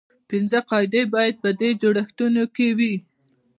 [0.29, 2.93] پنځه قاعدې باید په دې جوړښتونو کې وي.